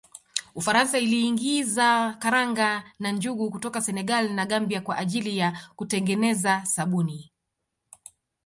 Ufaransa 0.55 0.99
iliingiza 0.99 2.13
karanga 2.19 2.83
na 2.99 3.11
njugu 3.11 3.51
kutoka 3.51 3.81
Senegal 3.81 4.31
na 4.33 4.45
Gambia 4.45 4.81
kwa 4.81 4.97
ajili 4.97 5.37
ya 5.37 5.69
kutengeneza 5.75 6.65
sabuni 6.65 7.31